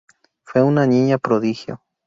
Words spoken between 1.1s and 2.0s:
prodigio.